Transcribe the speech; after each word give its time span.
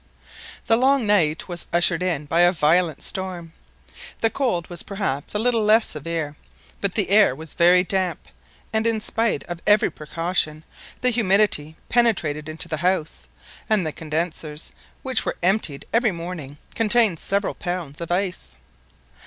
The 0.65 0.77
long 0.77 1.05
night 1.05 1.47
was 1.47 1.67
ushered 1.71 2.01
in 2.01 2.25
by 2.25 2.41
a 2.41 2.51
violent 2.51 3.03
storm. 3.03 3.53
The 4.21 4.31
cold 4.31 4.65
was 4.67 4.81
perhaps 4.81 5.35
a 5.35 5.37
little 5.37 5.63
less 5.63 5.85
severe, 5.85 6.35
but 6.79 6.95
the 6.95 7.11
air 7.11 7.35
was 7.35 7.53
very 7.53 7.83
damp, 7.83 8.27
and, 8.73 8.87
in 8.87 8.99
spite 8.99 9.43
of 9.43 9.61
every 9.67 9.91
precaution, 9.91 10.63
the 11.01 11.11
humidity 11.11 11.75
penetrated 11.87 12.49
into 12.49 12.67
the 12.67 12.77
house, 12.77 13.27
and 13.69 13.85
the 13.85 13.91
condensers, 13.91 14.71
which 15.03 15.23
were 15.23 15.37
emptied 15.43 15.85
every 15.93 16.11
morning, 16.11 16.57
contained 16.73 17.19
several 17.19 17.53
pounds 17.53 18.01
of 18.01 18.11
ice. 18.11 18.55